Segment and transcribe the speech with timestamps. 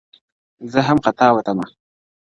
[0.71, 1.67] زه هم خطا وتمه~